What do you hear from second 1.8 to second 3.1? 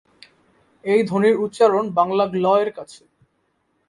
বাংলা "গ্ল"-এর কাছে।